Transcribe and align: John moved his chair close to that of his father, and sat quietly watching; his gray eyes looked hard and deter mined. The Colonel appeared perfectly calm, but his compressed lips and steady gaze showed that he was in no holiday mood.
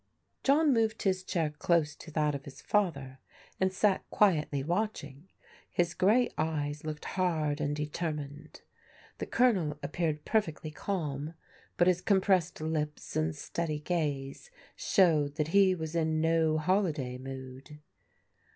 John 0.43 0.73
moved 0.73 1.03
his 1.03 1.23
chair 1.23 1.51
close 1.51 1.95
to 1.97 2.09
that 2.09 2.33
of 2.33 2.45
his 2.45 2.59
father, 2.59 3.19
and 3.59 3.71
sat 3.71 4.03
quietly 4.09 4.63
watching; 4.63 5.29
his 5.69 5.93
gray 5.93 6.27
eyes 6.39 6.83
looked 6.83 7.05
hard 7.05 7.61
and 7.61 7.75
deter 7.75 8.11
mined. 8.11 8.61
The 9.19 9.27
Colonel 9.27 9.77
appeared 9.83 10.25
perfectly 10.25 10.71
calm, 10.71 11.35
but 11.77 11.85
his 11.85 12.01
compressed 12.01 12.59
lips 12.61 13.15
and 13.15 13.35
steady 13.35 13.77
gaze 13.79 14.49
showed 14.75 15.35
that 15.35 15.49
he 15.49 15.75
was 15.75 15.93
in 15.95 16.19
no 16.19 16.57
holiday 16.57 17.19
mood. 17.19 17.77